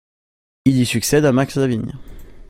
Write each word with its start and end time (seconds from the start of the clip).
Il 0.65 0.77
y 0.79 0.85
succède 0.87 1.25
à 1.25 1.31
Max 1.31 1.57
Lavigne. 1.57 1.93